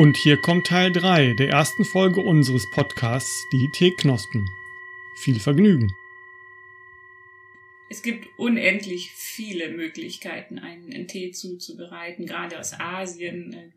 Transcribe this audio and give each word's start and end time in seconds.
Und 0.00 0.16
hier 0.16 0.40
kommt 0.40 0.66
Teil 0.66 0.92
3 0.92 1.34
der 1.34 1.50
ersten 1.50 1.84
Folge 1.84 2.22
unseres 2.22 2.64
Podcasts 2.70 3.46
Die 3.52 3.68
Teeknospen. 3.74 4.48
Viel 5.18 5.38
Vergnügen! 5.38 5.92
Es 7.90 8.00
gibt 8.00 8.26
unendlich 8.38 9.10
viele 9.12 9.68
Möglichkeiten, 9.68 10.58
einen 10.58 11.06
Tee 11.06 11.32
zuzubereiten. 11.32 12.24
Gerade 12.24 12.58
aus 12.58 12.72
Asien 12.80 13.52
äh, 13.52 13.70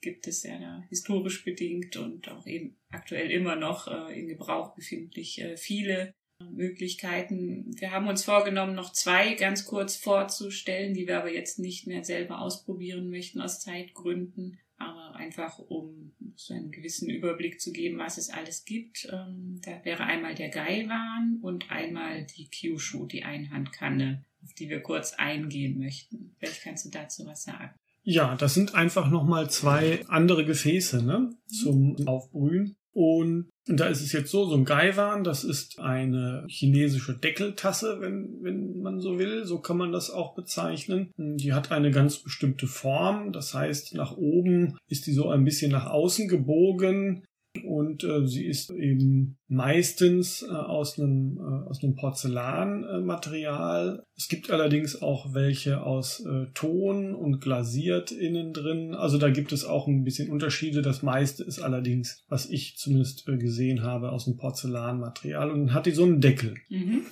gibt 0.00 0.26
es 0.26 0.42
ja 0.42 0.82
historisch 0.88 1.44
bedingt 1.44 1.96
und 1.96 2.28
auch 2.28 2.44
eben 2.48 2.76
aktuell 2.90 3.30
immer 3.30 3.54
noch 3.54 3.86
äh, 3.86 4.18
in 4.18 4.26
Gebrauch 4.26 4.74
befindlich 4.74 5.40
äh, 5.40 5.56
viele 5.56 6.12
Möglichkeiten. 6.42 7.70
Wir 7.78 7.92
haben 7.92 8.08
uns 8.08 8.24
vorgenommen, 8.24 8.74
noch 8.74 8.92
zwei 8.92 9.34
ganz 9.34 9.64
kurz 9.64 9.94
vorzustellen, 9.94 10.94
die 10.94 11.06
wir 11.06 11.20
aber 11.20 11.32
jetzt 11.32 11.60
nicht 11.60 11.86
mehr 11.86 12.02
selber 12.02 12.40
ausprobieren 12.40 13.10
möchten 13.10 13.40
aus 13.40 13.60
Zeitgründen 13.60 14.58
einfach 15.28 15.58
um 15.58 16.12
so 16.36 16.54
einen 16.54 16.70
gewissen 16.70 17.10
Überblick 17.10 17.60
zu 17.60 17.70
geben, 17.70 17.98
was 17.98 18.16
es 18.16 18.30
alles 18.30 18.64
gibt. 18.64 19.06
Ähm, 19.12 19.60
da 19.62 19.84
wäre 19.84 20.04
einmal 20.04 20.34
der 20.34 20.48
Gaiwan 20.48 21.38
und 21.42 21.70
einmal 21.70 22.24
die 22.24 22.48
Kyushu, 22.48 23.06
die 23.06 23.24
Einhandkanne, 23.24 24.24
auf 24.42 24.54
die 24.54 24.70
wir 24.70 24.80
kurz 24.80 25.12
eingehen 25.14 25.78
möchten. 25.78 26.34
Vielleicht 26.38 26.62
kannst 26.62 26.86
du 26.86 26.90
dazu 26.90 27.26
was 27.26 27.42
sagen. 27.42 27.74
Ja, 28.02 28.36
das 28.36 28.54
sind 28.54 28.74
einfach 28.74 29.10
nochmal 29.10 29.50
zwei 29.50 30.02
andere 30.08 30.46
Gefäße 30.46 31.04
ne, 31.04 31.30
zum 31.46 31.96
Aufbrühen. 32.06 32.77
Und 33.00 33.50
da 33.66 33.86
ist 33.86 34.00
es 34.00 34.10
jetzt 34.10 34.32
so, 34.32 34.44
so 34.46 34.56
ein 34.56 34.64
Gaiwan, 34.64 35.22
das 35.22 35.44
ist 35.44 35.78
eine 35.78 36.44
chinesische 36.48 37.16
Deckeltasse, 37.16 37.98
wenn, 38.00 38.42
wenn 38.42 38.80
man 38.80 38.98
so 38.98 39.20
will. 39.20 39.44
So 39.44 39.60
kann 39.60 39.76
man 39.76 39.92
das 39.92 40.10
auch 40.10 40.34
bezeichnen. 40.34 41.12
Die 41.16 41.52
hat 41.52 41.70
eine 41.70 41.92
ganz 41.92 42.18
bestimmte 42.18 42.66
Form. 42.66 43.32
Das 43.32 43.54
heißt, 43.54 43.94
nach 43.94 44.16
oben 44.16 44.76
ist 44.88 45.06
die 45.06 45.12
so 45.12 45.28
ein 45.28 45.44
bisschen 45.44 45.70
nach 45.70 45.86
außen 45.86 46.26
gebogen 46.26 47.22
und 47.64 48.04
äh, 48.04 48.26
sie 48.26 48.44
ist 48.44 48.70
eben 48.70 49.38
meistens 49.48 50.42
äh, 50.42 50.50
aus 50.50 50.98
einem 50.98 51.38
äh, 51.38 51.68
aus 51.68 51.82
einem 51.82 51.94
Porzellanmaterial. 51.94 54.04
es 54.16 54.28
gibt 54.28 54.50
allerdings 54.50 55.00
auch 55.00 55.32
welche 55.34 55.82
aus 55.82 56.24
äh, 56.24 56.46
Ton 56.54 57.14
und 57.14 57.40
glasiert 57.40 58.12
innen 58.12 58.52
drin. 58.52 58.94
Also 58.94 59.18
da 59.18 59.30
gibt 59.30 59.52
es 59.52 59.64
auch 59.64 59.86
ein 59.86 60.04
bisschen 60.04 60.30
Unterschiede. 60.30 60.82
Das 60.82 61.02
meiste 61.02 61.44
ist 61.44 61.60
allerdings, 61.60 62.24
was 62.28 62.50
ich 62.50 62.76
zumindest 62.76 63.26
äh, 63.28 63.36
gesehen 63.36 63.82
habe, 63.82 64.12
aus 64.12 64.26
dem 64.26 64.36
Porzellanmaterial 64.36 65.50
und 65.50 65.66
dann 65.66 65.74
hat 65.74 65.86
die 65.86 65.92
so 65.92 66.04
einen 66.04 66.20
Deckel. 66.20 66.54
Mhm. 66.68 67.02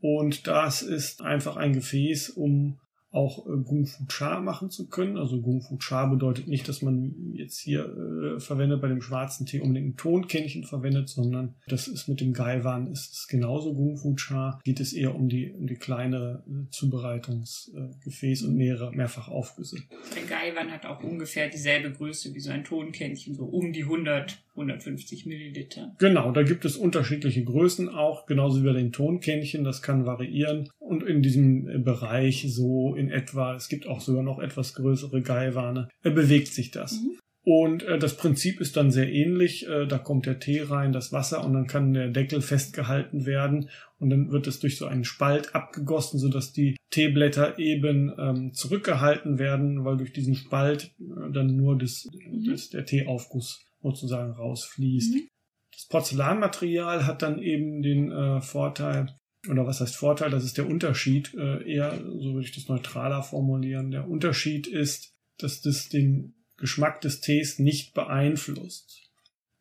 Und 0.00 0.46
das 0.46 0.82
ist 0.82 1.22
einfach 1.22 1.56
ein 1.56 1.74
Gefäß, 1.74 2.30
um 2.30 2.80
auch 3.12 3.46
äh, 3.46 3.56
Gung 3.64 3.86
Fu 3.86 4.04
Cha 4.06 4.40
machen 4.40 4.70
zu 4.70 4.88
können. 4.88 5.16
Also 5.16 5.40
Gung 5.40 5.62
Fu 5.62 5.76
Cha 5.78 6.06
bedeutet 6.06 6.46
nicht, 6.46 6.68
dass 6.68 6.82
man 6.82 7.32
jetzt 7.34 7.58
hier 7.58 7.84
äh, 7.84 8.40
verwendet 8.40 8.80
bei 8.80 8.88
dem 8.88 9.02
schwarzen 9.02 9.46
Tee 9.46 9.60
unbedingt 9.60 9.94
ein 9.94 9.96
Tonkännchen 9.96 10.64
verwendet, 10.64 11.08
sondern 11.08 11.54
das 11.66 11.88
ist 11.88 12.08
mit 12.08 12.20
dem 12.20 12.32
Gaiwan 12.32 12.86
ist 12.86 13.12
es 13.12 13.26
genauso 13.28 13.74
Gung 13.74 13.96
Fu 13.96 14.14
Cha. 14.14 14.60
Geht 14.64 14.80
es 14.80 14.92
eher 14.92 15.14
um 15.14 15.28
die 15.28 15.52
um 15.52 15.66
die 15.66 15.74
kleinere 15.74 16.44
äh, 16.46 16.70
Zubereitungsgefäß 16.70 18.42
äh, 18.42 18.46
und 18.46 18.56
mehrere 18.56 18.92
mehrfach 18.92 19.28
Aufgüsse. 19.28 19.78
Ein 20.16 20.28
Gaiwan 20.28 20.70
hat 20.70 20.86
auch 20.86 21.02
ungefähr 21.02 21.48
dieselbe 21.48 21.90
Größe 21.92 22.32
wie 22.34 22.40
so 22.40 22.50
ein 22.50 22.64
Tonkännchen, 22.64 23.34
so 23.34 23.44
um 23.44 23.72
die 23.72 23.82
100 23.82 24.38
150 24.60 25.26
Milliliter. 25.26 25.94
Genau, 25.98 26.32
da 26.32 26.42
gibt 26.42 26.64
es 26.64 26.76
unterschiedliche 26.76 27.44
Größen 27.44 27.88
auch, 27.88 28.26
genauso 28.26 28.62
wie 28.62 28.66
bei 28.66 28.72
den 28.72 28.92
Tonkännchen, 28.92 29.64
das 29.64 29.82
kann 29.82 30.06
variieren. 30.06 30.68
Und 30.90 31.04
in 31.04 31.22
diesem 31.22 31.68
äh, 31.68 31.78
Bereich 31.78 32.46
so 32.48 32.96
in 32.96 33.10
etwa, 33.10 33.54
es 33.54 33.68
gibt 33.68 33.86
auch 33.86 34.00
sogar 34.00 34.24
noch 34.24 34.40
etwas 34.40 34.74
größere 34.74 35.22
Gaiwane, 35.22 35.88
äh, 36.02 36.10
bewegt 36.10 36.48
sich 36.48 36.72
das. 36.72 37.00
Mhm. 37.00 37.16
Und 37.44 37.84
äh, 37.84 37.96
das 37.96 38.16
Prinzip 38.16 38.60
ist 38.60 38.76
dann 38.76 38.90
sehr 38.90 39.08
ähnlich. 39.08 39.68
Äh, 39.68 39.86
da 39.86 39.98
kommt 39.98 40.26
der 40.26 40.40
Tee 40.40 40.62
rein, 40.62 40.92
das 40.92 41.12
Wasser 41.12 41.44
und 41.44 41.52
dann 41.52 41.68
kann 41.68 41.94
der 41.94 42.08
Deckel 42.08 42.42
festgehalten 42.42 43.24
werden 43.24 43.70
und 44.00 44.10
dann 44.10 44.32
wird 44.32 44.48
es 44.48 44.58
durch 44.58 44.78
so 44.78 44.86
einen 44.86 45.04
Spalt 45.04 45.54
abgegossen, 45.54 46.18
sodass 46.18 46.52
die 46.52 46.76
Teeblätter 46.90 47.60
eben 47.60 48.12
ähm, 48.18 48.52
zurückgehalten 48.52 49.38
werden, 49.38 49.84
weil 49.84 49.96
durch 49.96 50.12
diesen 50.12 50.34
Spalt 50.34 50.92
äh, 50.98 51.32
dann 51.32 51.54
nur 51.54 51.78
das, 51.78 52.08
mhm. 52.12 52.50
das, 52.50 52.68
der 52.70 52.84
Teeaufguss 52.84 53.64
sozusagen 53.80 54.32
rausfließt. 54.32 55.14
Mhm. 55.14 55.28
Das 55.72 55.86
Porzellanmaterial 55.86 57.06
hat 57.06 57.22
dann 57.22 57.40
eben 57.40 57.80
den 57.80 58.10
äh, 58.10 58.40
Vorteil, 58.40 59.14
oder 59.48 59.66
was 59.66 59.80
heißt 59.80 59.96
Vorteil, 59.96 60.30
das 60.30 60.44
ist 60.44 60.58
der 60.58 60.68
Unterschied, 60.68 61.34
äh, 61.34 61.62
eher, 61.66 61.98
so 61.98 62.34
würde 62.34 62.46
ich 62.46 62.54
das 62.54 62.68
neutraler 62.68 63.22
formulieren. 63.22 63.90
Der 63.90 64.08
Unterschied 64.08 64.66
ist, 64.66 65.14
dass 65.38 65.62
das 65.62 65.88
den 65.88 66.34
Geschmack 66.58 67.00
des 67.00 67.20
Tees 67.20 67.58
nicht 67.58 67.94
beeinflusst. 67.94 69.10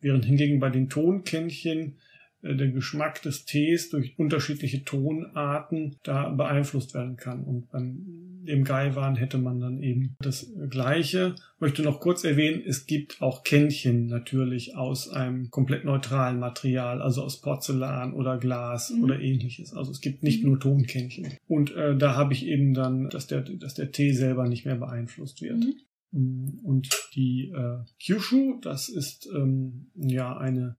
Während 0.02 0.26
hingegen 0.26 0.60
bei 0.60 0.70
den 0.70 0.90
Tonkännchen 0.90 1.98
äh, 2.42 2.56
der 2.56 2.70
Geschmack 2.70 3.22
des 3.22 3.46
Tees 3.46 3.90
durch 3.90 4.20
unterschiedliche 4.20 4.84
Tonarten 4.84 5.96
da 6.04 6.30
beeinflusst 6.30 6.94
werden 6.94 7.16
kann. 7.16 7.44
Und 7.44 7.70
beim 7.70 8.19
dem 8.50 8.64
Gaiwan 8.64 9.16
hätte 9.16 9.38
man 9.38 9.60
dann 9.60 9.82
eben 9.82 10.16
das 10.20 10.52
Gleiche. 10.70 11.36
Ich 11.56 11.62
möchte 11.62 11.84
noch 11.84 12.00
kurz 12.00 12.24
erwähnen, 12.24 12.62
es 12.66 12.86
gibt 12.86 13.22
auch 13.22 13.44
Kännchen 13.44 14.08
natürlich 14.08 14.76
aus 14.76 15.10
einem 15.10 15.50
komplett 15.52 15.86
neutralen 15.86 16.40
Material, 16.40 17.02
also 17.02 17.24
aus 17.24 17.42
Porzellan 17.42 18.14
oder 18.14 18.38
Glas 18.38 18.90
mhm. 18.90 19.04
oder 19.04 19.20
ähnliches. 19.20 19.74
Also 19.74 19.92
es 19.92 20.02
gibt 20.02 20.24
nicht 20.24 20.44
mhm. 20.44 20.50
nur 20.50 20.60
Tonkännchen. 20.60 21.38
Und 21.48 21.76
äh, 21.76 21.96
da 21.96 22.16
habe 22.16 22.34
ich 22.34 22.46
eben 22.46 22.74
dann, 22.74 23.10
dass 23.10 23.28
der, 23.28 23.42
dass 23.42 23.76
der 23.76 23.92
Tee 23.92 24.12
selber 24.14 24.48
nicht 24.48 24.66
mehr 24.66 24.76
beeinflusst 24.76 25.42
wird. 25.42 25.60
Mhm. 25.60 25.76
Mm, 26.12 26.60
und 26.64 26.90
die 27.14 27.52
äh, 27.56 27.86
Kyushu, 28.04 28.60
das 28.62 28.90
ist 28.90 29.30
ähm, 29.34 29.92
ja 29.96 30.36
eine 30.36 30.76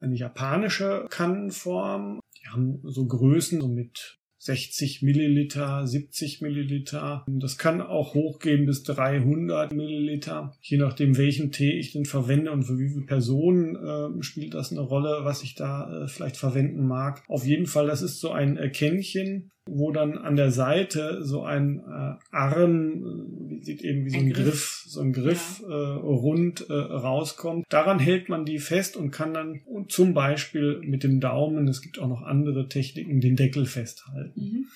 eine 0.00 0.16
japanische 0.16 1.06
Kannenform. 1.10 2.20
Die 2.42 2.48
haben 2.48 2.80
so 2.84 3.06
Größen 3.06 3.60
so 3.60 3.68
mit 3.68 4.19
60 4.40 5.02
Milliliter, 5.02 5.86
70 5.86 6.40
Milliliter. 6.40 7.26
Das 7.28 7.58
kann 7.58 7.82
auch 7.82 8.14
hochgehen 8.14 8.64
bis 8.64 8.82
300 8.84 9.72
Milliliter. 9.72 10.56
Je 10.62 10.78
nachdem, 10.78 11.18
welchen 11.18 11.52
Tee 11.52 11.78
ich 11.78 11.92
denn 11.92 12.06
verwende 12.06 12.50
und 12.50 12.64
für 12.64 12.78
wie 12.78 12.88
viele 12.88 13.04
Personen 13.04 13.76
äh, 13.76 14.22
spielt 14.22 14.54
das 14.54 14.72
eine 14.72 14.80
Rolle, 14.80 15.20
was 15.24 15.42
ich 15.42 15.56
da 15.56 16.04
äh, 16.04 16.08
vielleicht 16.08 16.38
verwenden 16.38 16.86
mag. 16.86 17.22
Auf 17.28 17.44
jeden 17.44 17.66
Fall, 17.66 17.86
das 17.86 18.00
ist 18.00 18.18
so 18.18 18.32
ein 18.32 18.56
äh, 18.56 18.70
Kännchen, 18.70 19.50
wo 19.72 19.92
dann 19.92 20.18
an 20.18 20.36
der 20.36 20.50
Seite 20.50 21.24
so 21.24 21.42
ein 21.42 21.78
äh, 21.78 22.34
Arm, 22.34 23.58
äh, 23.60 23.64
sieht 23.64 23.82
eben 23.82 24.04
wie 24.04 24.10
so 24.10 24.18
ein, 24.18 24.26
ein 24.26 24.32
Griff. 24.32 24.44
Griff. 24.44 24.84
so 24.86 25.00
ein 25.00 25.12
Griff 25.12 25.62
ja. 25.62 25.68
äh, 25.68 25.96
rund 25.96 26.68
äh, 26.68 26.72
rauskommt. 26.72 27.66
Daran 27.68 27.98
hält 27.98 28.28
man 28.28 28.44
die 28.44 28.58
fest 28.58 28.96
und 28.96 29.10
kann 29.10 29.32
dann 29.34 29.60
zum 29.88 30.14
Beispiel 30.14 30.80
mit 30.82 31.04
dem 31.04 31.20
Daumen, 31.20 31.68
es 31.68 31.82
gibt 31.82 31.98
auch 31.98 32.08
noch 32.08 32.22
andere 32.22 32.68
Techniken, 32.68 33.20
den 33.20 33.36
Deckel 33.36 33.66
festhalten 33.66 34.40
mhm. 34.40 34.66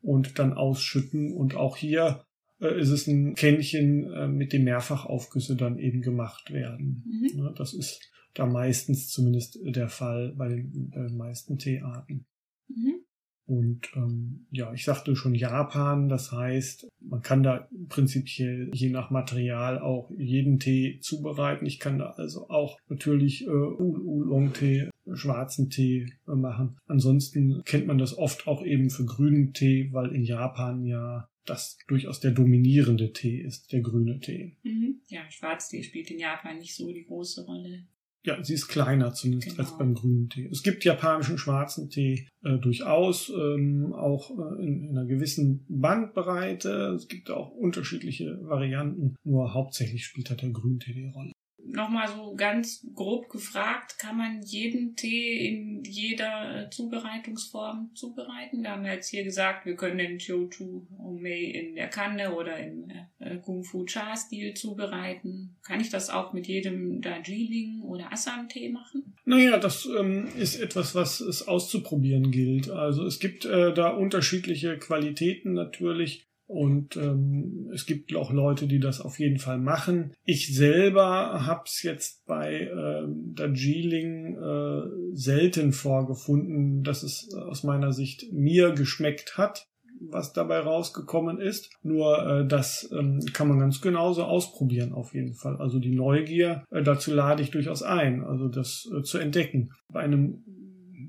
und 0.00 0.38
dann 0.38 0.52
ausschütten. 0.52 1.32
Und 1.32 1.56
auch 1.56 1.76
hier 1.76 2.24
äh, 2.60 2.80
ist 2.80 2.90
es 2.90 3.06
ein 3.06 3.34
Kännchen, 3.34 4.12
äh, 4.12 4.28
mit 4.28 4.52
dem 4.52 4.64
Mehrfachaufgüsse 4.64 5.56
dann 5.56 5.78
eben 5.78 6.02
gemacht 6.02 6.52
werden. 6.52 7.04
Mhm. 7.06 7.54
Das 7.56 7.74
ist 7.74 8.08
da 8.34 8.46
meistens 8.46 9.08
zumindest 9.08 9.58
der 9.64 9.88
Fall 9.88 10.34
bei 10.36 10.48
den, 10.48 10.90
bei 10.90 11.02
den 11.02 11.16
meisten 11.16 11.58
Teearten. 11.58 12.26
Mhm. 12.68 13.00
Und 13.48 13.88
ähm, 13.96 14.46
ja, 14.50 14.74
ich 14.74 14.84
sagte 14.84 15.16
schon 15.16 15.34
Japan, 15.34 16.10
das 16.10 16.32
heißt, 16.32 16.86
man 17.00 17.22
kann 17.22 17.42
da 17.42 17.66
prinzipiell 17.88 18.70
je 18.74 18.90
nach 18.90 19.08
Material 19.10 19.78
auch 19.78 20.10
jeden 20.18 20.58
Tee 20.58 21.00
zubereiten. 21.00 21.64
Ich 21.64 21.80
kann 21.80 21.98
da 21.98 22.10
also 22.10 22.50
auch 22.50 22.78
natürlich 22.90 23.46
äh, 23.46 23.48
Oolong-Tee, 23.48 24.90
schwarzen 25.14 25.70
Tee 25.70 26.12
äh, 26.28 26.34
machen. 26.34 26.76
Ansonsten 26.86 27.62
kennt 27.64 27.86
man 27.86 27.96
das 27.96 28.18
oft 28.18 28.46
auch 28.46 28.62
eben 28.62 28.90
für 28.90 29.06
grünen 29.06 29.54
Tee, 29.54 29.88
weil 29.92 30.14
in 30.14 30.24
Japan 30.24 30.84
ja 30.84 31.26
das 31.46 31.78
durchaus 31.88 32.20
der 32.20 32.32
dominierende 32.32 33.14
Tee 33.14 33.40
ist, 33.40 33.72
der 33.72 33.80
grüne 33.80 34.20
Tee. 34.20 34.58
Mhm. 34.62 35.00
Ja, 35.08 35.22
Schwarztee 35.30 35.82
spielt 35.82 36.10
in 36.10 36.18
Japan 36.18 36.58
nicht 36.58 36.74
so 36.74 36.92
die 36.92 37.04
große 37.04 37.46
Rolle. 37.46 37.86
Ja, 38.24 38.42
sie 38.42 38.54
ist 38.54 38.68
kleiner 38.68 39.14
zumindest 39.14 39.56
genau. 39.56 39.62
als 39.62 39.78
beim 39.78 39.94
grünen 39.94 40.28
Tee. 40.28 40.48
Es 40.50 40.62
gibt 40.62 40.84
japanischen 40.84 41.38
schwarzen 41.38 41.88
Tee 41.88 42.28
äh, 42.42 42.58
durchaus, 42.58 43.30
ähm, 43.30 43.94
auch 43.94 44.30
äh, 44.30 44.62
in, 44.62 44.82
in, 44.84 44.98
einer 44.98 45.06
gewissen 45.06 45.64
Bandbreite. 45.68 46.94
Es 46.96 47.08
gibt 47.08 47.30
auch 47.30 47.50
unterschiedliche 47.52 48.38
Varianten, 48.42 49.14
nur 49.24 49.54
hauptsächlich 49.54 50.04
spielt 50.04 50.30
halt 50.30 50.42
der 50.42 50.50
Grüntee 50.50 50.92
die 50.92 51.06
Rolle 51.06 51.32
nochmal 51.70 52.08
so 52.08 52.34
ganz 52.36 52.86
grob 52.94 53.28
gefragt, 53.28 53.98
kann 53.98 54.16
man 54.16 54.42
jeden 54.42 54.96
Tee 54.96 55.46
in 55.48 55.82
jeder 55.84 56.68
Zubereitungsform 56.70 57.90
zubereiten? 57.94 58.62
Wir 58.62 58.70
haben 58.70 58.84
ja 58.84 58.94
jetzt 58.94 59.08
hier 59.08 59.24
gesagt, 59.24 59.66
wir 59.66 59.76
können 59.76 59.98
den 59.98 60.18
Chouchu 60.18 60.86
Mei 61.20 61.40
in 61.40 61.74
der 61.74 61.88
Kanne 61.88 62.34
oder 62.34 62.58
im 62.58 62.90
äh, 63.18 63.36
Kung 63.38 63.64
Fu 63.64 63.84
Cha 63.84 64.16
Stil 64.16 64.54
zubereiten. 64.54 65.56
Kann 65.66 65.80
ich 65.80 65.90
das 65.90 66.10
auch 66.10 66.32
mit 66.32 66.46
jedem 66.46 67.00
Darjeeling 67.00 67.82
oder 67.82 68.12
Assam 68.12 68.48
Tee 68.48 68.68
machen? 68.68 69.14
Naja, 69.24 69.58
das 69.58 69.86
ähm, 69.86 70.28
ist 70.38 70.58
etwas, 70.60 70.94
was 70.94 71.20
es 71.20 71.46
auszuprobieren 71.46 72.30
gilt. 72.30 72.70
Also 72.70 73.04
es 73.04 73.18
gibt 73.18 73.44
äh, 73.44 73.74
da 73.74 73.90
unterschiedliche 73.90 74.78
Qualitäten 74.78 75.52
natürlich 75.52 76.27
Und 76.48 76.96
ähm, 76.96 77.70
es 77.74 77.84
gibt 77.84 78.14
auch 78.16 78.32
Leute, 78.32 78.66
die 78.66 78.80
das 78.80 79.02
auf 79.02 79.18
jeden 79.18 79.38
Fall 79.38 79.58
machen. 79.58 80.14
Ich 80.24 80.54
selber 80.54 81.46
habe 81.46 81.62
es 81.66 81.82
jetzt 81.82 82.24
bei 82.26 82.62
äh, 82.62 83.06
Darjeeling 83.34 84.34
äh, 84.34 84.82
selten 85.12 85.72
vorgefunden, 85.72 86.82
dass 86.82 87.02
es 87.02 87.32
aus 87.34 87.64
meiner 87.64 87.92
Sicht 87.92 88.32
mir 88.32 88.72
geschmeckt 88.72 89.36
hat 89.36 89.68
was 90.00 90.32
dabei 90.32 90.60
rausgekommen 90.60 91.40
ist. 91.40 91.70
Nur 91.82 92.26
äh, 92.26 92.46
das 92.46 92.88
ähm, 92.92 93.20
kann 93.32 93.48
man 93.48 93.58
ganz 93.58 93.80
genauso 93.80 94.24
ausprobieren 94.24 94.92
auf 94.92 95.14
jeden 95.14 95.34
Fall. 95.34 95.56
Also 95.56 95.78
die 95.78 95.94
Neugier, 95.94 96.64
äh, 96.70 96.82
dazu 96.82 97.12
lade 97.12 97.42
ich 97.42 97.50
durchaus 97.50 97.82
ein, 97.82 98.24
also 98.24 98.48
das 98.48 98.88
äh, 98.96 99.02
zu 99.02 99.18
entdecken. 99.18 99.70
Bei 99.92 100.00
einem 100.00 100.44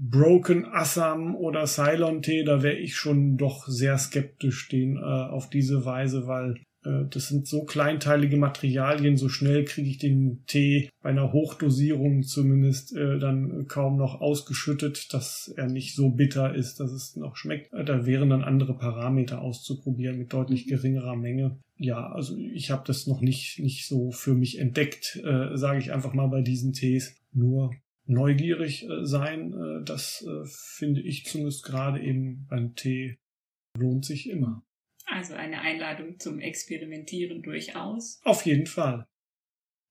Broken 0.10 0.66
Assam 0.66 1.36
oder 1.36 1.66
Ceylon 1.66 2.22
Tee, 2.22 2.44
da 2.44 2.64
wäre 2.64 2.78
ich 2.78 2.96
schon 2.96 3.38
doch 3.38 3.68
sehr 3.68 3.98
skeptisch 3.98 4.70
den 4.70 4.98
äh, 4.98 5.02
auf 5.02 5.50
diese 5.50 5.86
Weise, 5.86 6.26
weil 6.26 6.56
äh, 6.84 7.06
das 7.10 7.28
sind 7.28 7.48
so 7.48 7.66
kleinteilige 7.66 8.38
Materialien, 8.38 9.18
so 9.18 9.30
schnell 9.30 9.66
kriege 9.66 9.90
ich 9.90 9.98
den 9.98 10.44
Tee 10.48 10.90
bei 11.02 11.10
einer 11.10 11.32
Hochdosierung 11.32 12.24
zumindest 12.24 12.96
äh, 12.96 13.20
dann 13.20 13.68
kaum 13.68 13.98
noch 13.98 14.22
ausgeschüttet, 14.22 15.14
dass 15.14 15.54
er 15.56 15.68
nicht 15.68 15.96
so 15.96 16.10
bitter 16.10 16.56
ist, 16.56 16.80
dass 16.80 16.92
es 16.92 17.16
noch 17.16 17.36
schmeckt. 17.36 17.72
Äh, 17.74 17.86
da 17.86 18.06
wären 18.06 18.30
dann 18.30 18.44
andere 18.44 18.76
Parameter 18.78 19.42
auszuprobieren 19.42 20.18
mit 20.18 20.34
deutlich 20.34 20.66
mhm. 20.66 20.70
geringerer 20.70 21.16
Menge. 21.16 21.60
Ja, 21.78 22.12
also 22.12 22.36
ich 22.38 22.72
habe 22.72 22.84
das 22.86 23.08
noch 23.08 23.22
nicht, 23.22 23.60
nicht 23.60 23.88
so 23.88 24.12
für 24.12 24.34
mich 24.34 24.60
entdeckt, 24.60 25.22
äh, 25.24 25.56
sage 25.56 25.80
ich 25.80 25.94
einfach 25.94 26.14
mal 26.14 26.28
bei 26.28 26.42
diesen 26.42 26.74
Tees. 26.74 27.16
Nur 27.32 27.72
neugierig 28.10 28.84
äh, 28.84 29.06
sein, 29.06 29.54
äh, 29.54 29.86
das 29.86 30.26
äh, 30.28 30.46
finde 30.46 31.02
ich 31.02 31.26
zumindest 31.26 31.64
gerade 31.64 32.02
eben 32.02 32.48
beim 32.50 32.76
Tee 32.76 33.20
lohnt 33.78 34.04
sich 34.04 34.30
immer. 34.30 34.66
Also 35.06 35.34
eine 35.34 35.62
Einladung 35.62 36.20
zum 36.20 36.40
Experimentieren 36.40 37.42
durchaus. 37.42 38.20
Auf 38.24 38.46
jeden 38.46 38.68
Fall. 38.68 39.08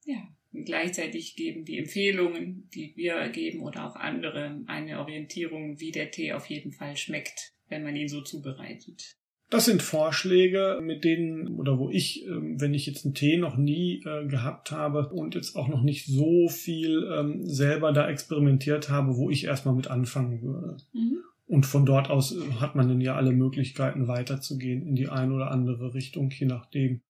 Ja, 0.04 0.28
und 0.52 0.64
gleichzeitig 0.64 1.36
geben 1.36 1.64
die 1.64 1.78
Empfehlungen, 1.78 2.68
die 2.74 2.94
wir 2.96 3.28
geben 3.28 3.60
oder 3.60 3.88
auch 3.88 3.96
andere, 3.96 4.62
eine 4.66 5.00
Orientierung, 5.00 5.80
wie 5.80 5.92
der 5.92 6.10
Tee 6.10 6.32
auf 6.32 6.46
jeden 6.46 6.72
Fall 6.72 6.96
schmeckt, 6.96 7.54
wenn 7.68 7.82
man 7.82 7.96
ihn 7.96 8.08
so 8.08 8.22
zubereitet. 8.22 9.17
Das 9.50 9.64
sind 9.64 9.82
Vorschläge, 9.82 10.78
mit 10.82 11.04
denen 11.04 11.48
oder 11.58 11.78
wo 11.78 11.88
ich, 11.88 12.26
ähm, 12.26 12.60
wenn 12.60 12.74
ich 12.74 12.86
jetzt 12.86 13.06
einen 13.06 13.14
Tee 13.14 13.38
noch 13.38 13.56
nie 13.56 14.02
äh, 14.04 14.26
gehabt 14.26 14.72
habe 14.72 15.08
und 15.08 15.34
jetzt 15.34 15.56
auch 15.56 15.68
noch 15.68 15.82
nicht 15.82 16.06
so 16.06 16.48
viel 16.48 17.10
ähm, 17.10 17.46
selber 17.46 17.92
da 17.92 18.08
experimentiert 18.08 18.90
habe, 18.90 19.16
wo 19.16 19.30
ich 19.30 19.44
erstmal 19.44 19.74
mit 19.74 19.88
anfangen 19.88 20.42
würde. 20.42 20.76
Mhm. 20.92 21.18
Und 21.46 21.64
von 21.64 21.86
dort 21.86 22.10
aus 22.10 22.36
äh, 22.36 22.40
hat 22.60 22.74
man 22.74 22.88
dann 22.88 23.00
ja 23.00 23.16
alle 23.16 23.32
Möglichkeiten 23.32 24.06
weiterzugehen 24.06 24.86
in 24.86 24.96
die 24.96 25.08
eine 25.08 25.32
oder 25.32 25.50
andere 25.50 25.94
Richtung, 25.94 26.30
je 26.30 26.46
nachdem, 26.46 27.00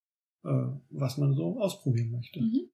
äh, 0.44 0.50
was 0.90 1.18
man 1.18 1.34
so 1.34 1.60
ausprobieren 1.60 2.12
möchte. 2.12 2.40
Mhm. 2.40 2.68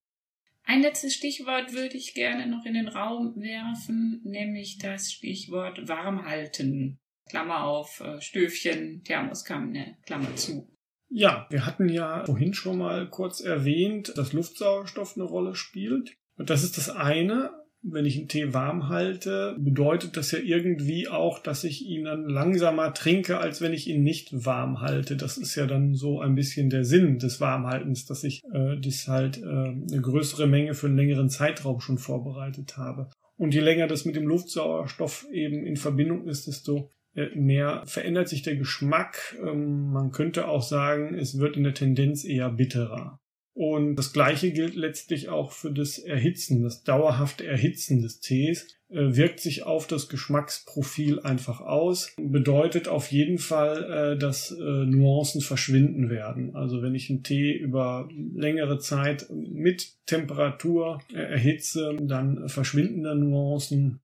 Ein 0.67 0.83
letztes 0.83 1.15
Stichwort 1.15 1.73
würde 1.73 1.97
ich 1.97 2.15
gerne 2.15 2.47
noch 2.47 2.67
in 2.67 2.75
den 2.75 2.89
Raum 2.89 3.35
werfen, 3.37 4.21
nämlich 4.25 4.79
das 4.79 5.11
Stichwort 5.13 5.89
warmhalten. 5.89 6.99
Klammer 7.29 7.65
auf, 7.65 8.01
äh, 8.01 8.21
Stöfchen, 8.21 9.03
Thermoskanne, 9.05 9.97
Klammer 10.07 10.35
zu. 10.37 10.69
Ja, 11.09 11.47
wir 11.51 11.65
hatten 11.65 11.89
ja 11.89 12.25
vorhin 12.25 12.55
schon 12.55 12.79
mal 12.79 13.09
kurz 13.09 13.41
erwähnt, 13.41 14.13
dass 14.17 14.33
Luftsauerstoff 14.33 15.17
eine 15.17 15.25
Rolle 15.25 15.55
spielt. 15.55 16.17
Und 16.37 16.51
das 16.51 16.65
ist 16.65 16.77
das 16.77 16.91
eine 16.91 17.51
wenn 17.85 18.07
ich 18.07 18.17
einen 18.17 18.29
Tee 18.29 18.55
warm 18.55 18.89
halte, 18.89 19.57
bedeutet 19.59 20.17
das 20.17 20.31
ja 20.33 20.39
irgendwie 20.39 21.09
auch, 21.09 21.39
dass 21.39 21.65
ich 21.65 21.85
ihn 21.85 22.05
dann 22.05 22.29
langsamer 22.29 22.95
trinke, 22.95 23.39
als 23.39 23.61
wenn 23.61 23.75
ich 23.75 23.89
ihn 23.89 24.03
nicht 24.03 24.47
warm 24.47 24.81
halte. 24.81 25.17
Das 25.17 25.37
ist 25.37 25.55
ja 25.55 25.67
dann 25.67 25.95
so 25.95 26.21
ein 26.21 26.35
bisschen 26.35 26.71
der 26.71 26.85
Sinn 26.85 27.19
des 27.19 27.41
Warmhaltens, 27.41 28.07
dass 28.07 28.25
ich 28.25 28.43
äh, 28.53 28.81
das 28.81 29.07
halt 29.07 29.39
äh, 29.39 29.45
eine 29.45 30.01
größere 30.01 30.47
Menge 30.47 30.75
für 30.75 30.87
einen 30.87 30.97
längeren 30.97 31.29
Zeitraum 31.29 31.81
schon 31.81 31.99
vorbereitet 31.99 32.79
habe. 32.79 33.11
Und 33.37 33.53
je 33.53 33.61
länger 33.61 33.87
das 33.87 34.07
mit 34.07 34.17
dem 34.17 34.27
Luftsauerstoff 34.27 35.27
eben 35.31 35.67
in 35.67 35.77
Verbindung 35.77 36.27
ist, 36.27 36.47
desto 36.47 36.91
mehr 37.35 37.83
verändert 37.87 38.29
sich 38.29 38.43
der 38.43 38.57
Geschmack. 38.57 39.37
Ähm, 39.45 39.93
man 39.93 40.11
könnte 40.11 40.49
auch 40.49 40.63
sagen, 40.63 41.15
es 41.15 41.39
wird 41.39 41.57
in 41.57 41.65
der 41.65 41.75
Tendenz 41.75 42.25
eher 42.25 42.51
bitterer. 42.51 43.19
Und 43.55 43.95
das 43.95 44.13
Gleiche 44.13 44.51
gilt 44.51 44.75
letztlich 44.75 45.29
auch 45.29 45.53
für 45.53 45.71
das 45.71 45.99
Erhitzen, 45.99 46.65
das 46.65 46.83
dauerhafte 46.83 47.47
Erhitzen 47.47 48.03
des 48.03 48.19
Tees 48.19 48.67
äh, 48.95 49.17
wirkt 49.17 49.41
sich 49.41 49.65
auf 49.65 49.87
das 49.87 50.09
Geschmacksprofil 50.09 51.21
einfach 51.21 51.61
aus. 51.61 52.15
Bedeutet 52.21 52.89
auf 52.89 53.11
jeden 53.11 53.39
Fall, 53.39 54.15
äh, 54.15 54.19
dass 54.19 54.51
äh, 54.51 54.63
Nuancen 54.63 55.41
verschwinden 55.41 56.11
werden. 56.11 56.55
Also 56.55 56.83
wenn 56.83 56.95
ich 56.95 57.11
einen 57.11 57.23
Tee 57.23 57.53
über 57.53 58.09
längere 58.13 58.79
Zeit 58.79 59.27
mit 59.31 60.05
Temperatur 60.07 61.01
erhitze, 61.13 61.97
dann 62.03 62.49
verschwinden 62.49 63.03
da 63.03 63.15
Nuancen 63.15 64.01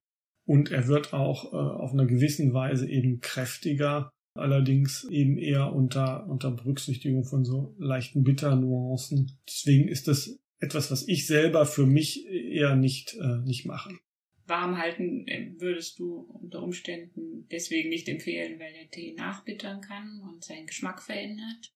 und 0.50 0.72
er 0.72 0.88
wird 0.88 1.12
auch 1.12 1.52
auf 1.52 1.92
einer 1.92 2.06
gewissen 2.06 2.52
Weise 2.52 2.88
eben 2.88 3.20
kräftiger 3.20 4.10
allerdings 4.34 5.04
eben 5.04 5.38
eher 5.38 5.72
unter, 5.72 6.26
unter 6.28 6.50
Berücksichtigung 6.50 7.24
von 7.24 7.44
so 7.44 7.76
leichten 7.78 8.24
Bitternuancen. 8.24 9.38
Deswegen 9.46 9.86
ist 9.86 10.08
das 10.08 10.40
etwas, 10.58 10.90
was 10.90 11.06
ich 11.06 11.28
selber 11.28 11.66
für 11.66 11.86
mich 11.86 12.26
eher 12.26 12.74
nicht, 12.74 13.14
äh, 13.14 13.38
nicht 13.44 13.64
mache. 13.64 13.96
Warm 14.46 14.76
halten 14.76 15.28
äh, 15.28 15.52
würdest 15.58 16.00
du 16.00 16.16
unter 16.42 16.62
Umständen 16.62 17.46
deswegen 17.52 17.88
nicht 17.88 18.08
empfehlen, 18.08 18.58
weil 18.58 18.72
der 18.72 18.90
Tee 18.90 19.14
nachbittern 19.14 19.80
kann 19.80 20.20
und 20.28 20.44
seinen 20.44 20.66
Geschmack 20.66 21.00
verändert? 21.00 21.72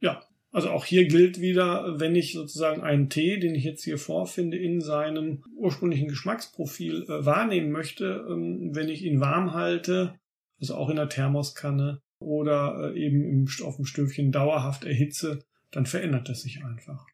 Ja, 0.00 0.24
also 0.50 0.70
auch 0.70 0.84
hier 0.84 1.06
gilt 1.06 1.40
wieder, 1.40 2.00
wenn 2.00 2.16
ich 2.16 2.32
sozusagen 2.32 2.82
einen 2.82 3.10
Tee, 3.10 3.38
den 3.38 3.54
ich 3.54 3.64
jetzt 3.64 3.84
hier 3.84 3.98
vorfinde, 3.98 4.56
in 4.56 4.80
seinem 4.80 5.44
ursprünglichen 5.54 6.08
Geschmacksprofil 6.08 7.04
äh, 7.04 7.26
wahrnehmen 7.26 7.70
möchte, 7.70 8.26
ähm, 8.28 8.74
wenn 8.74 8.88
ich 8.88 9.02
ihn 9.02 9.20
warm 9.20 9.52
halte, 9.52 10.18
also 10.60 10.74
auch 10.74 10.88
in 10.88 10.96
der 10.96 11.08
Thermoskanne 11.08 12.00
oder 12.20 12.92
äh, 12.94 12.98
eben 12.98 13.24
im, 13.24 13.48
auf 13.62 13.76
dem 13.76 13.84
Stöfchen 13.84 14.32
dauerhaft 14.32 14.84
erhitze, 14.84 15.44
dann 15.70 15.84
verändert 15.84 16.28
das 16.28 16.42
sich 16.42 16.64
einfach. 16.64 17.06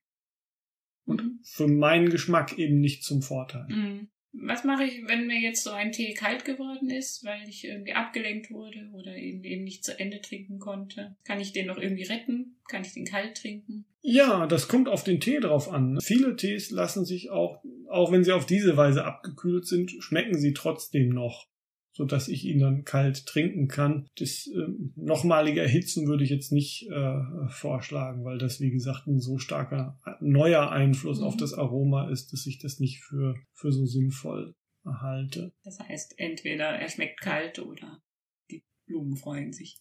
Und 1.04 1.22
mhm. 1.22 1.40
für 1.42 1.66
meinen 1.66 2.10
Geschmack 2.10 2.56
eben 2.56 2.80
nicht 2.80 3.02
zum 3.02 3.20
Vorteil. 3.20 3.66
Mhm. 3.68 4.08
Was 4.36 4.64
mache 4.64 4.84
ich, 4.84 5.06
wenn 5.06 5.26
mir 5.26 5.40
jetzt 5.40 5.62
so 5.62 5.70
ein 5.70 5.92
Tee 5.92 6.12
kalt 6.12 6.44
geworden 6.44 6.90
ist, 6.90 7.24
weil 7.24 7.48
ich 7.48 7.64
irgendwie 7.64 7.92
abgelenkt 7.92 8.50
wurde 8.50 8.90
oder 8.92 9.16
eben, 9.16 9.44
eben 9.44 9.64
nicht 9.64 9.84
zu 9.84 9.98
Ende 9.98 10.20
trinken 10.20 10.58
konnte? 10.58 11.16
Kann 11.24 11.40
ich 11.40 11.52
den 11.52 11.66
noch 11.66 11.78
irgendwie 11.78 12.04
retten? 12.04 12.56
Kann 12.68 12.82
ich 12.82 12.92
den 12.92 13.04
kalt 13.04 13.36
trinken? 13.36 13.84
Ja, 14.02 14.46
das 14.46 14.68
kommt 14.68 14.88
auf 14.88 15.04
den 15.04 15.20
Tee 15.20 15.38
drauf 15.38 15.70
an. 15.70 15.98
Viele 16.02 16.36
Tees 16.36 16.70
lassen 16.70 17.04
sich 17.04 17.30
auch, 17.30 17.62
auch 17.88 18.12
wenn 18.12 18.24
sie 18.24 18.32
auf 18.32 18.44
diese 18.44 18.76
Weise 18.76 19.04
abgekühlt 19.04 19.66
sind, 19.66 19.90
schmecken 20.00 20.38
sie 20.38 20.52
trotzdem 20.52 21.10
noch 21.10 21.46
so 21.94 22.04
dass 22.04 22.26
ich 22.26 22.44
ihn 22.44 22.58
dann 22.58 22.84
kalt 22.84 23.24
trinken 23.24 23.68
kann. 23.68 24.08
Das 24.18 24.48
äh, 24.48 24.66
nochmalige 24.96 25.60
Erhitzen 25.60 26.08
würde 26.08 26.24
ich 26.24 26.30
jetzt 26.30 26.50
nicht 26.50 26.88
äh, 26.90 27.20
vorschlagen, 27.48 28.24
weil 28.24 28.36
das, 28.36 28.60
wie 28.60 28.72
gesagt, 28.72 29.06
ein 29.06 29.20
so 29.20 29.38
starker 29.38 30.00
neuer 30.20 30.70
Einfluss 30.72 31.20
mhm. 31.20 31.24
auf 31.24 31.36
das 31.36 31.54
Aroma 31.54 32.10
ist, 32.10 32.32
dass 32.32 32.46
ich 32.46 32.58
das 32.58 32.80
nicht 32.80 33.00
für, 33.00 33.36
für 33.52 33.70
so 33.70 33.86
sinnvoll 33.86 34.56
halte. 34.84 35.52
Das 35.62 35.78
heißt, 35.78 36.18
entweder 36.18 36.64
er 36.64 36.88
schmeckt 36.88 37.20
kalt 37.20 37.60
oder 37.60 38.02
die 38.50 38.64
Blumen 38.86 39.16
freuen 39.16 39.52
sich. 39.52 39.80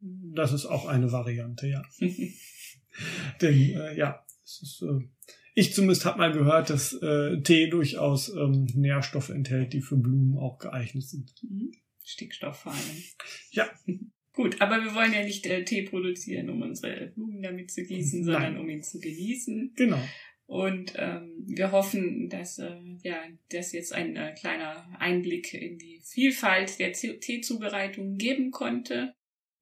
Das 0.00 0.52
ist 0.52 0.64
auch 0.64 0.86
eine 0.86 1.12
Variante, 1.12 1.68
ja. 1.68 1.82
Denn 3.42 3.54
äh, 3.54 3.96
ja, 3.96 4.24
es 4.42 4.62
ist 4.62 4.82
äh, 4.82 5.08
ich 5.54 5.74
zumindest 5.74 6.04
habe 6.04 6.18
mal 6.18 6.32
gehört, 6.32 6.70
dass 6.70 6.94
äh, 6.94 7.40
Tee 7.42 7.68
durchaus 7.68 8.28
ähm, 8.30 8.66
Nährstoffe 8.74 9.30
enthält, 9.30 9.72
die 9.72 9.80
für 9.80 9.96
Blumen 9.96 10.38
auch 10.38 10.58
geeignet 10.58 11.04
sind. 11.04 11.32
Mhm. 11.42 11.72
Stickstoff 12.04 12.60
vor 12.60 12.72
allem. 12.72 13.02
Ja. 13.50 13.70
Gut, 14.34 14.62
aber 14.62 14.82
wir 14.82 14.94
wollen 14.94 15.12
ja 15.12 15.22
nicht 15.22 15.44
äh, 15.46 15.62
Tee 15.64 15.82
produzieren, 15.82 16.48
um 16.48 16.62
unsere 16.62 17.08
Blumen 17.08 17.42
damit 17.42 17.70
zu 17.70 17.84
gießen, 17.84 18.24
Nein. 18.24 18.32
sondern 18.32 18.56
um 18.58 18.68
ihn 18.70 18.82
zu 18.82 18.98
genießen. 18.98 19.72
Genau. 19.76 20.00
Und 20.46 20.94
ähm, 20.96 21.44
wir 21.46 21.70
hoffen, 21.70 22.28
dass 22.28 22.58
äh, 22.58 22.76
ja, 23.02 23.22
das 23.50 23.72
jetzt 23.72 23.92
ein 23.92 24.16
äh, 24.16 24.34
kleiner 24.38 24.86
Einblick 24.98 25.52
in 25.54 25.78
die 25.78 26.00
Vielfalt 26.02 26.78
der 26.78 26.92
Teezubereitung 26.92 28.16
geben 28.16 28.50
konnte. 28.50 29.14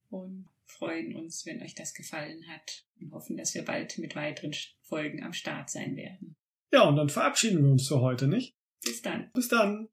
Und 0.09 0.47
freuen 0.71 1.17
uns, 1.17 1.45
wenn 1.47 1.63
euch 1.63 1.75
das 1.75 1.95
gefallen 1.95 2.47
hat 2.49 2.85
und 3.01 3.13
hoffen, 3.13 3.37
dass 3.37 3.55
wir 3.55 3.65
bald 3.65 3.99
mit 3.99 4.17
weiteren 4.17 4.55
Folgen 4.83 5.23
am 5.23 5.33
Start 5.33 5.71
sein 5.71 5.97
werden. 5.97 6.37
Ja, 6.73 6.83
und 6.83 6.97
dann 6.97 7.09
verabschieden 7.09 7.65
wir 7.65 7.71
uns 7.71 7.89
für 7.89 8.01
heute, 8.01 8.29
nicht? 8.29 8.57
Bis 8.83 9.03
dann. 9.03 9.31
Bis 9.33 9.49
dann. 9.49 9.89